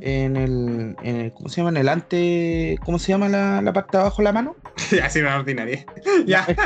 [0.00, 1.70] En el, en el- ¿cómo se llama?
[1.70, 4.56] En el ante, ¿cómo se llama la, la parte de abajo de la mano?
[5.02, 5.84] Así una ordinaria.
[6.26, 6.46] ya.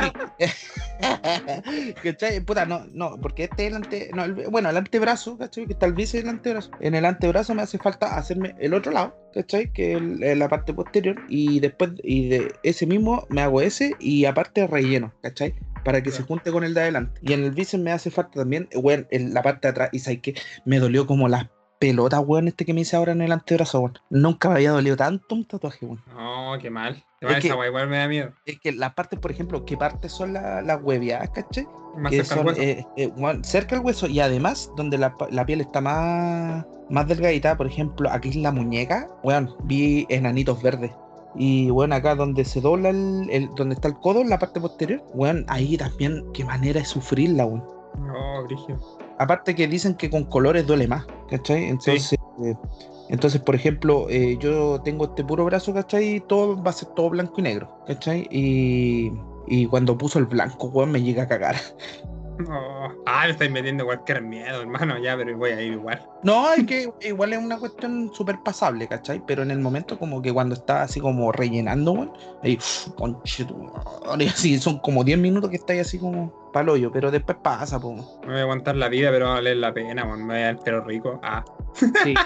[2.03, 2.39] ¿Cachai?
[2.41, 5.65] Puta, no, no, porque este es el ante, no, el- bueno, el antebrazo, ¿cachai?
[5.65, 6.71] Que está el bíceps y el antebrazo.
[6.79, 9.71] En el antebrazo me hace falta hacerme el otro lado, ¿cachai?
[9.71, 11.17] Que es es la parte posterior.
[11.29, 15.53] Y después, y de ese mismo me hago ese y aparte relleno, ¿cachai?
[15.83, 17.19] Para que se junte con el de adelante.
[17.23, 19.89] Y en el bíceps me hace falta también, weón, en la parte de atrás.
[19.91, 21.47] Y sabes que me dolió como las
[21.79, 23.99] pelotas, weón, este que me hice ahora en el antebrazo, weón.
[24.09, 26.01] Nunca me había dolido tanto un tatuaje, weón.
[26.15, 27.03] No, qué mal.
[27.21, 28.31] Es que- esa wea, igual me da miedo.
[28.45, 31.67] Es que las partes, por ejemplo, ¿qué partes son la- las hueviadas, cachai?
[31.97, 32.61] Más que cerca al son hueso.
[32.61, 37.07] eh, eh, bueno, cerca del hueso y además donde la, la piel está más, más
[37.07, 40.91] delgadita, por ejemplo, aquí en la muñeca, bueno, vi enanitos verdes.
[41.39, 44.59] Y bueno, acá donde se dobla el, el- donde está el codo, en la parte
[44.61, 47.63] posterior, bueno, ahí también, qué manera de sufrirla, weón.
[47.99, 48.79] No, Brigio.
[49.17, 51.65] Aparte que dicen que con colores duele más, ¿cachai?
[51.65, 52.55] Entonces, eh,
[53.09, 56.15] entonces por ejemplo, eh, yo tengo este puro brazo, ¿cachai?
[56.15, 58.27] Y todo va a ser todo blanco y negro, ¿cachai?
[58.29, 59.11] Y,
[59.47, 61.55] y cuando puso el blanco, weón, me llega a cagar.
[62.39, 62.87] No.
[63.09, 64.97] Ah, le estáis metiendo cualquier miedo, hermano.
[64.99, 66.05] Ya, pero voy a ir igual.
[66.23, 69.23] No, es que igual es una cuestión súper pasable, ¿cachai?
[69.25, 72.11] Pero en el momento como que cuando está así como rellenando, weón,
[72.43, 72.57] ahí,
[74.27, 77.95] así son como 10 minutos que estáis así como paloyo, pero después pasa, pues.
[78.21, 80.19] Me voy a aguantar la vida, pero va a valer la pena, man.
[80.25, 81.19] Me voy a dar el pelo rico.
[81.23, 81.43] Ah.
[82.03, 82.13] Sí.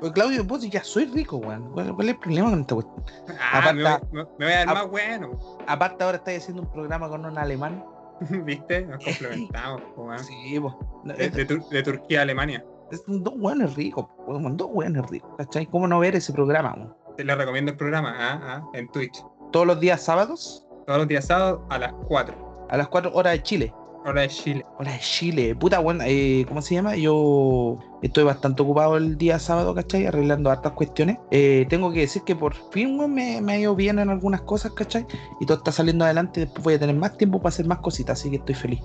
[0.00, 1.70] Pues, Claudio, vos ya soy rico, weón.
[1.74, 3.04] ¿Cuál, cuál es el problema con esta cuestión?
[3.40, 5.38] Ah, Aparte- me, voy, me- me voy a dar más bueno.
[5.68, 7.84] Aparte ahora estáis haciendo un programa con un alemán.
[8.44, 8.86] ¿Viste?
[8.86, 9.82] Nos complementamos.
[10.22, 10.74] Sí, pues.
[11.18, 12.64] De, de Tur- de Turquía a Alemania.
[13.06, 15.64] Son dos weones ricos, dos weones ricos, ¿cachai?
[15.66, 16.94] ¿Cómo no ver ese programa, weón?
[17.16, 19.24] Te les recomiendo el programa, ah, ah, en Twitch.
[19.50, 22.66] Todos los días sábados Todos los días sábados a las 4.
[22.68, 23.74] a las 4 horas de Chile.
[24.04, 24.66] Hora de Chile.
[24.78, 26.96] Hola de Chile, puta, bueno, eh, ¿cómo se llama?
[26.96, 30.06] Yo estoy bastante ocupado el día sábado, ¿cachai?
[30.06, 31.18] Arreglando hartas cuestiones.
[31.30, 34.72] Eh, tengo que decir que por fin, me, me ha ido bien en algunas cosas,
[34.72, 35.06] ¿cachai?
[35.40, 36.40] Y todo está saliendo adelante.
[36.40, 38.80] Después voy a tener más tiempo para hacer más cositas, así que estoy feliz.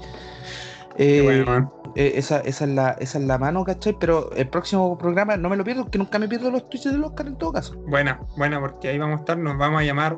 [0.99, 3.95] Eh, bueno, eh, esa, esa, es la, esa es la mano, ¿cachai?
[3.99, 7.03] Pero el próximo programa no me lo pierdo, que nunca me pierdo los tweets del
[7.03, 7.75] Oscar en todo caso.
[7.87, 10.17] Buena, buena, porque ahí vamos a estar, nos vamos a llamar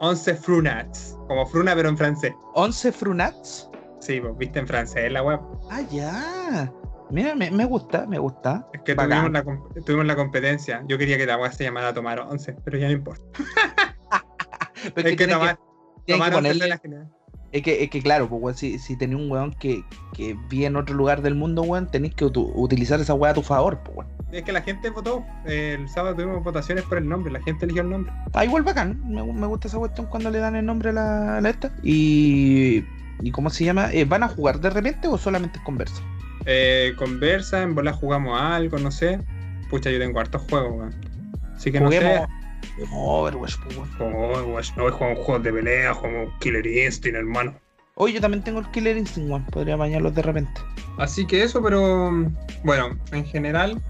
[0.00, 1.18] 11 Frunats.
[1.28, 2.32] Como Fruna, pero en francés.
[2.54, 3.70] 11 Frunats.
[4.04, 5.40] Sí, pues viste en francés la web.
[5.70, 6.70] Ah, ya.
[7.10, 8.66] Mira, me, me gusta, me gusta.
[8.72, 9.44] Es que tuvimos la,
[9.84, 10.82] tuvimos la competencia.
[10.88, 13.24] Yo quería que la web se llamara Tomar 11, pero ya no importa.
[14.96, 15.58] Es que tomar,
[16.04, 17.10] tienen tomar que 11 ponerle- fue la general.
[17.52, 20.66] Es que, es que claro, pues, weón, si, si tenés un weón que, que vive
[20.66, 23.96] en otro lugar del mundo, weón, tenés que utilizar esa weá a tu favor, pues,
[23.98, 24.12] weón.
[24.32, 25.24] Es que la gente votó.
[25.46, 27.32] eh, el sábado tuvimos votaciones por el nombre.
[27.32, 28.12] La gente eligió el nombre.
[28.34, 31.36] Ah, igual bacán, me, me gusta esa cuestión cuando le dan el nombre a la,
[31.38, 31.72] a la esta.
[31.84, 32.84] Y,
[33.22, 33.92] y ¿cómo se llama?
[33.92, 36.02] Eh, ¿Van a jugar de repente o solamente conversa?
[36.46, 39.20] Eh, conversa, en bola jugamos a algo, no sé.
[39.70, 40.94] Pucha, yo tengo hartos juegos, weón.
[41.54, 42.26] Así que no sé.
[42.92, 43.56] Overwatch,
[43.98, 47.54] weón, no, jugamos juegos de pelea, jugamos Killer Instinct, hermano.
[47.96, 49.44] Oye, yo también tengo el Killer Instinct, weón.
[49.46, 50.60] Podría bañarlos de repente.
[50.98, 53.80] Así que eso, pero mm, bueno, en general,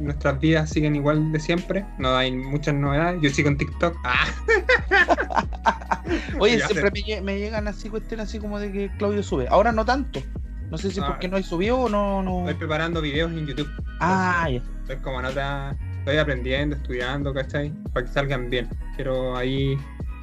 [0.00, 1.84] nuestras vidas siguen igual de siempre.
[1.98, 3.20] No hay muchas novedades.
[3.20, 3.96] Yo sigo en TikTok.
[4.04, 4.26] Ah,
[6.38, 9.46] Oye, Ya siempre me, lle- me llegan así cuestiones así como de que Claudio sube.
[9.48, 10.20] Ahora no tanto.
[10.70, 11.06] No sé si Ah.
[11.08, 12.22] porque no hay subido o no.
[12.22, 12.40] no...
[12.40, 13.68] estoy preparando videos en YouTube.
[14.00, 14.62] Ah, ya.
[14.82, 15.76] Estoy como en otra.
[15.98, 17.72] Estoy aprendiendo, estudiando, ¿cachai?
[17.92, 18.68] Para que salgan bien.
[18.96, 19.76] Pero ahí.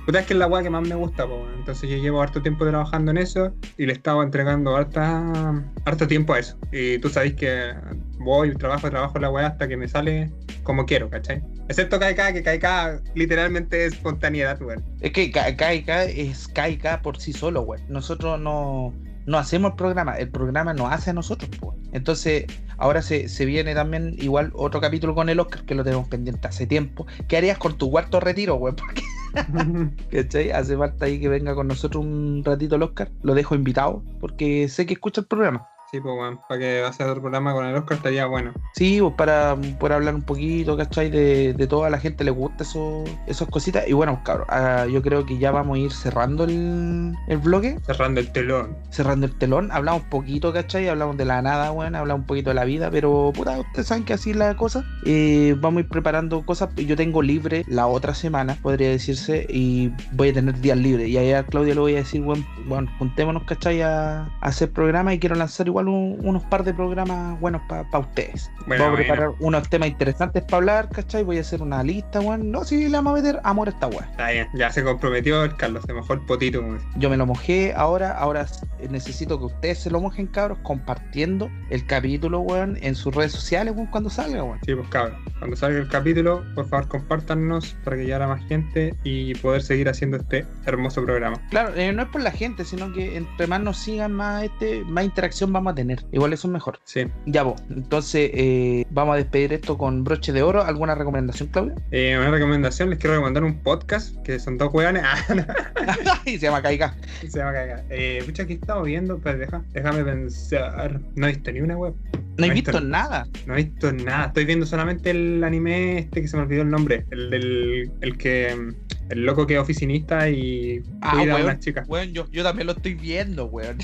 [0.08, 1.46] Puta, es que es la weá que más me gusta, po.
[1.58, 6.32] Entonces yo llevo harto tiempo trabajando en eso y le estaba entregando harta, harto tiempo
[6.34, 6.58] a eso.
[6.72, 7.74] Y tú sabes que
[8.20, 10.32] voy, trabajo, trabajo la weá hasta que me sale
[10.64, 11.44] como quiero, ¿cachai?
[11.68, 14.82] Excepto KK, que KK literalmente es espontaneidad, weón.
[15.02, 15.62] Es que KK
[16.08, 17.82] es KK por sí solo, güey.
[17.90, 18.94] Nosotros no,
[19.26, 21.76] no hacemos el programa, el programa nos hace a nosotros, pues.
[21.92, 22.46] Entonces,
[22.78, 26.48] ahora se, se viene también igual otro capítulo con el Oscar que lo tenemos pendiente
[26.48, 27.06] hace tiempo.
[27.28, 28.74] ¿Qué harías con tu cuarto retiro, güey?
[28.78, 29.02] Porque,
[30.12, 30.52] ¿cachai?
[30.52, 33.10] Hace falta ahí que venga con nosotros un ratito el Oscar.
[33.24, 35.68] Lo dejo invitado porque sé que escucha el programa.
[35.90, 38.52] Sí, pues, weón, para que hacer otro programa con el Oscar estaría bueno.
[38.74, 41.10] Sí, pues para, para hablar un poquito, ¿cachai?
[41.10, 43.88] De, de toda la gente le gusta eso, esas cositas.
[43.88, 47.80] Y bueno, cabrón, ah, yo creo que ya vamos a ir cerrando el, el bloque,
[47.86, 48.76] Cerrando el telón.
[48.90, 49.72] cerrando el telón.
[49.72, 50.90] Hablamos poquito, ¿cachai?
[50.90, 54.04] Hablamos de la nada, bueno, hablamos un poquito de la vida, pero puta, ustedes saben
[54.04, 54.84] que así es la cosa.
[55.06, 56.70] Eh, vamos a ir preparando cosas.
[56.76, 61.08] Yo tengo libre la otra semana, podría decirse, y voy a tener días libres.
[61.08, 63.82] Y ahí a Claudia le voy a decir, bueno, bueno juntémonos, ¿cachai?
[63.84, 68.00] A, a hacer programa y quiero lanzar igual un- unos par de programas buenos para
[68.00, 68.50] ustedes.
[68.68, 69.14] Bueno, Vamos a bueno.
[69.14, 71.24] preparar unos temas interesantes para hablar, ¿cachai?
[71.24, 72.52] Voy a hacer una lista, weón.
[72.52, 74.08] No, si le vamos a meter amor a esta weá.
[74.12, 76.64] Está bien, ya se comprometió el Carlos, se mojó el potito.
[76.98, 78.46] Yo me lo mojé ahora, ahora
[78.90, 83.74] necesito que ustedes se lo mojen, cabros, compartiendo el capítulo, weón, en sus redes sociales,
[83.76, 84.60] weón, cuando salga, weón.
[84.66, 85.18] Sí, pues cabrón.
[85.40, 89.90] Cuando salga el capítulo, por favor compártanos para que llegara más gente y poder seguir
[89.90, 91.40] haciendo este hermoso programa.
[91.50, 94.84] Claro, eh, no es por la gente, sino que entre más nos sigan, más este,
[94.86, 96.04] más interacción vamos a tener.
[96.12, 96.80] Igual eso es mejor.
[96.84, 97.08] Sí.
[97.26, 100.64] Ya vos, entonces eh, vamos a despedir esto con broche de oro.
[100.64, 101.76] ¿Alguna recomendación, Claudia?
[101.92, 105.04] Eh, una recomendación, les quiero recomendar un podcast que son dos weones.
[105.06, 105.18] Ah,
[106.26, 106.96] y se llama Caiga.
[107.28, 107.86] se va a cagar.
[107.90, 109.20] Eh, pucha, ¿qué estaba viendo?
[109.20, 111.00] Pero deja, déjame pensar.
[111.16, 111.94] No he visto ni una web.
[112.38, 112.82] No he visto está.
[112.82, 113.28] nada.
[113.46, 114.28] No he visto nada.
[114.28, 117.06] Estoy viendo solamente el anime este que se me olvidó el nombre.
[117.12, 117.92] El del.
[118.02, 118.74] El que.
[119.10, 121.88] El loco que es oficinista y Ah, cuida a unas chicas.
[121.88, 123.78] Weón, yo, yo también lo estoy viendo, weón.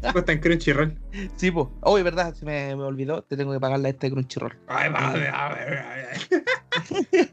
[0.00, 0.98] Pues Está en Crunchyroll.
[1.36, 1.68] Sí, pues.
[1.82, 3.22] Oye, verdad, se me, me olvidó.
[3.22, 4.56] Te tengo que pagar la este de Crunchyroll.
[4.66, 5.56] Ay, va, va, va.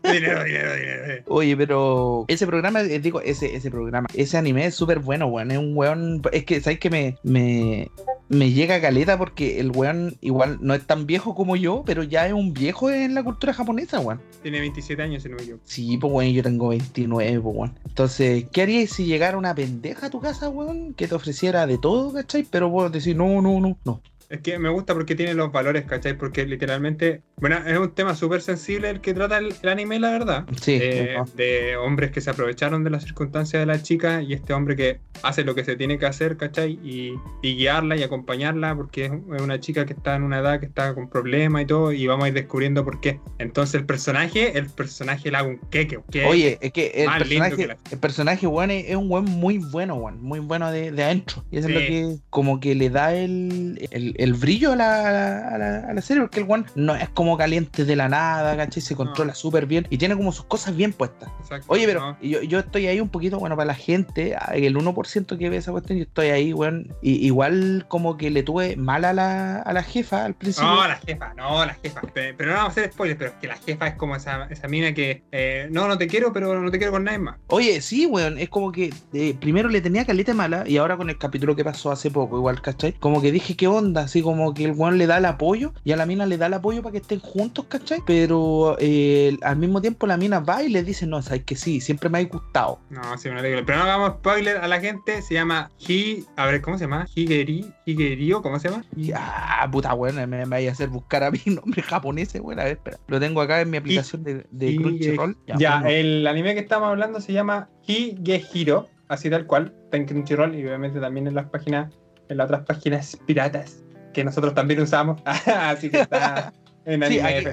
[0.13, 1.23] dinero, dinero, dinero.
[1.27, 5.51] Oye, pero ese programa, eh, digo, ese, ese programa, ese anime es súper bueno, weón.
[5.51, 6.21] Es un weón.
[6.31, 7.89] Es que, ¿sabes que me, me,
[8.29, 9.17] me llega a caleta?
[9.17, 12.89] Porque el weón igual no es tan viejo como yo, pero ya es un viejo
[12.89, 14.21] en la cultura japonesa, weón.
[14.41, 15.63] Tiene 27 años, si no me equivoco.
[15.65, 17.79] Sí, pues weón, yo tengo 29, pues weón.
[17.85, 20.93] Entonces, ¿qué harías si llegara una pendeja a tu casa, weón?
[20.93, 22.45] Que te ofreciera de todo, ¿cachai?
[22.49, 24.01] Pero vos decís, no, no, no, no.
[24.29, 26.17] Es que me gusta porque tiene los valores, ¿cachai?
[26.17, 30.11] Porque literalmente, bueno, es un tema súper sensible el que trata el, el anime, la
[30.11, 30.45] verdad.
[30.61, 31.25] Sí, Eh, no.
[31.35, 34.99] de hombres que se aprovecharon de las circunstancias de la chica y este hombre que
[35.23, 36.73] hace lo que se tiene que hacer, ¿cachai?
[36.83, 40.59] Y, y guiarla y acompañarla porque es es una chica que está en una edad
[40.59, 43.19] que está con problemas y todo y vamos a ir descubriendo por qué.
[43.39, 46.25] Entonces el personaje, el personaje le hago un queque, ¿qué?
[46.25, 49.57] Oye, es que el personaje, que la- el personaje, weón, es, es un weón muy
[49.57, 50.21] bueno, weón.
[50.21, 51.45] Muy bueno de, de adentro.
[51.49, 51.79] Y eso es Sí.
[51.81, 55.93] lo que como que le da el, el, el brillo a la, a, la, a
[55.93, 58.81] la serie, porque el weón no es como caliente de la nada, ¿cachai?
[58.81, 61.29] Se controla súper bien y tiene como sus cosas bien puestas.
[61.39, 62.17] Exacto, Oye, pero ¿no?
[62.21, 65.71] yo, yo estoy ahí un poquito, bueno, para la gente, el 1% que ve esa
[65.71, 66.93] cuestión, yo estoy ahí, weón.
[67.01, 70.69] Y, igual como que le tuve mal a la, a la jefa al principio.
[70.69, 72.01] No, la jefa, no, la jefa.
[72.01, 74.45] Pe- Pero no vamos a hacer spoilers, pero es que la jefa es como esa,
[74.49, 77.37] esa mina que, eh, no, no te quiero, pero no te quiero con nadie más.
[77.47, 81.09] Oye, sí, weón, es como que eh, primero le tenía caleta mala y ahora con
[81.09, 82.93] el capítulo que pasó hace poco, igual, ¿cachai?
[82.93, 84.06] Como que dije, ¿qué onda?
[84.07, 86.45] Así como que el weón le da el apoyo y a la mina le da
[86.45, 88.01] el apoyo para que estén juntos, ¿cachai?
[88.07, 91.81] Pero eh, al mismo tiempo la mina va y le dice, no, sabes que sí,
[91.81, 92.79] siempre me ha gustado.
[92.89, 93.65] No, sí, una película.
[93.65, 95.21] Pero no hagamos spoiler a la gente.
[95.21, 96.25] Se llama Hi.
[96.37, 97.05] A ver, ¿cómo se llama?
[97.13, 97.69] Higeri.
[97.85, 98.85] Higerio, ¿cómo se llama?
[99.13, 102.61] Ah, puta, weón, me, me vaya a hacer buscar a mi nombre japonés, weón.
[102.61, 102.97] A ver, espera.
[103.07, 105.35] Lo tengo acá en mi aplicación de, Crunchyroll.
[105.57, 108.87] Ya, el anime que estamos hablando se llama Higehiro.
[109.09, 109.75] Así tal cual.
[109.83, 111.93] Está en Crunchyroll y obviamente también en las páginas,
[112.29, 113.83] en las otras páginas piratas
[114.17, 115.21] que nosotros también usamos.
[115.45, 116.51] Así que está
[116.85, 117.51] en Sí, anime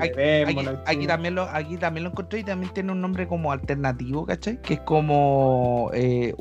[0.87, 4.63] aquí- también lo, aquí también lo encontré y también tiene un nombre como alternativo, ¿cachai?
[4.63, 6.35] Que es como eh,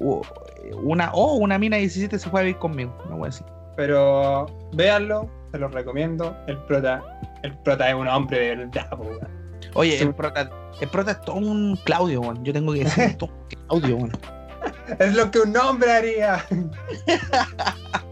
[0.82, 3.46] una o una mina 17 se fue a vivir conmigo, no voy a decir.
[3.76, 6.34] Pero véanlo, se los recomiendo.
[6.48, 7.04] El prota,
[7.44, 8.88] el prota es un hombre de verdad.
[9.74, 10.04] Oye, Sí.
[10.04, 12.46] el prota, el prota es todo un Claudio, weón.
[12.46, 14.12] Yo tengo que decir todo un Claudio, weón.
[15.00, 16.46] Es lo que un hombre haría.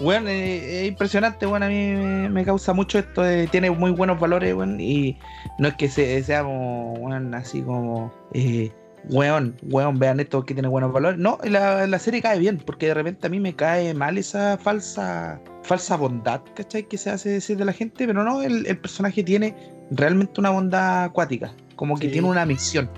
[0.00, 1.62] Weón, eh, es impresionante, weón.
[1.62, 3.22] A mí me, me causa mucho esto.
[3.22, 4.80] de- tiene muy buenos valores, weón.
[4.80, 5.18] Y
[5.58, 6.98] no es que se, seamos,
[7.34, 8.12] así como.
[8.34, 8.70] Eh,
[9.08, 11.18] weón, weón, vean esto que tiene buenos valores.
[11.18, 14.58] No, la, la serie cae bien, porque de repente a mí me cae mal esa
[14.58, 16.84] falsa falsa bondad, ¿cachai?
[16.84, 19.54] Que se hace decir de la gente, pero no, el, el personaje tiene
[19.90, 22.12] realmente una bondad acuática, como que Sí.
[22.12, 22.88] tiene una misión.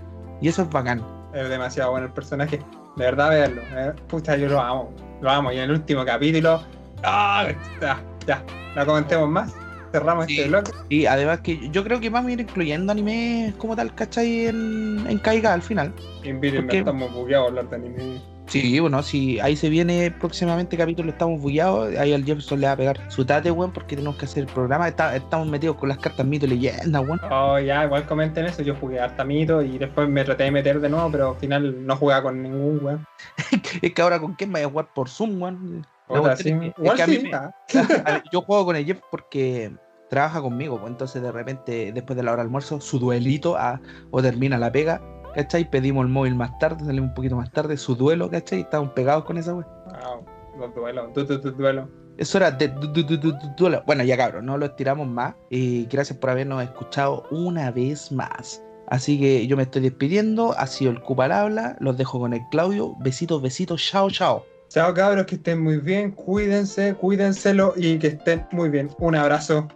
[0.43, 1.03] Y eso es bacán.
[1.35, 2.59] Es demasiado bueno el personaje.
[2.97, 3.63] De verdad, verlo.
[3.77, 4.91] Eh, Puta, yo lo amo.
[5.21, 5.53] Lo amo.
[5.53, 6.63] Y en el último capítulo.
[7.03, 7.49] ¡Ah!
[7.81, 8.43] Ya, ya.
[8.75, 9.55] No comentemos más.
[9.99, 10.37] Cerramos Sí.
[10.39, 10.73] este bloque.
[10.89, 14.47] Y además que yo creo que vamos a ir incluyendo animes como tal, ¿cachai?
[14.47, 15.93] En, en Caiga al final.
[16.25, 16.79] Invítenme, ¿Por qué?
[16.79, 18.23] estamos bugueados a hablar de anime.
[18.47, 21.95] Sí, bueno, si ahí se viene próximamente capítulo, estamos bugueados.
[21.99, 24.49] Ahí al Jefferson le va a pegar su tate, weón, porque tenemos que hacer el
[24.49, 24.89] programa.
[24.89, 27.21] Está- estamos metidos con las cartas mito y leyenda, weón.
[27.31, 28.63] Oh, ya, igual comenten eso.
[28.63, 31.87] Yo jugué harta mito y después me traté de meter de nuevo, pero al final
[31.87, 33.07] no jugaba con ningún weón.
[33.83, 35.87] Es que ahora con quién vaya a jugar por Zoom, weón.
[36.09, 37.53] Sí, es que- igual es que a mí me- ah.
[38.33, 39.73] Yo juego con el Jeff porque
[40.09, 43.81] trabaja conmigo, pues entonces de repente, después de la hora de almuerzo, su duelito ah,
[44.11, 45.01] o termina la pega,
[45.35, 45.71] ¿cachai?
[45.71, 48.61] Pedimos el móvil más tarde, salimos un poquito más tarde, su duelo, ¿cachai?
[48.61, 49.67] Estamos pegados con esa wea.
[49.87, 50.25] Wow,
[50.59, 51.89] los duelos, du- du- du- duelo.
[52.17, 53.83] Eso era de du- du- du- du- du- duelo.
[53.87, 55.35] Bueno, ya cabros, no lo estiramos más.
[55.51, 58.61] Y gracias por habernos escuchado una vez más.
[58.89, 60.53] Así que yo me estoy despidiendo.
[60.59, 61.77] Ha sido el Cupa al habla.
[61.79, 62.97] Los dejo con el Claudio.
[63.01, 63.83] Besitos, besitos.
[63.85, 64.45] Chao, chao.
[64.69, 68.91] Chao cabros, que estén muy bien, cuídense, cuídenselo y que estén muy bien.
[68.99, 69.69] Un abrazo.